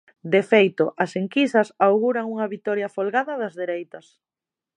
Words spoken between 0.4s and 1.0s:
feito,